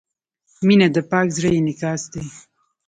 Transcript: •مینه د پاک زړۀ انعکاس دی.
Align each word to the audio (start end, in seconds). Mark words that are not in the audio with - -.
•مینه 0.65 0.87
د 0.95 0.97
پاک 1.09 1.27
زړۀ 1.37 1.51
انعکاس 1.57 2.01
دی. 2.13 2.23